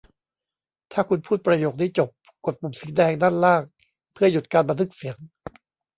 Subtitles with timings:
[0.91, 2.09] ถ้าคุณพูดประโยคนี้จบ
[2.45, 3.61] กดปุ่มสีแดงด้านล่าง
[4.13, 5.17] เพื่อหยุดการบันทึกเสียง